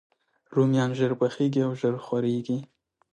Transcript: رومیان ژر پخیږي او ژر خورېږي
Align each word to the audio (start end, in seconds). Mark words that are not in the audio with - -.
رومیان 0.55 0.91
ژر 0.97 1.11
پخیږي 1.21 1.61
او 1.67 1.71
ژر 1.79 1.95
خورېږي 2.05 2.57